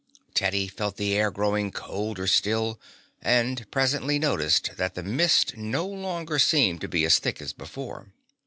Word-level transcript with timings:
Teddy 0.33 0.67
felt 0.67 0.97
the 0.97 1.13
air 1.13 1.29
growing 1.29 1.69
colder 1.69 2.25
still, 2.25 2.79
and 3.21 3.69
presently 3.69 4.17
noticed 4.17 4.71
that 4.77 4.95
the 4.95 5.03
mist 5.03 5.55
no 5.55 5.85
longer 5.85 6.39
seemed 6.39 6.81
to 6.81 6.87
be 6.87 7.05
as 7.05 7.19
thick 7.19 7.39
as 7.39 7.53
before. 7.53 8.07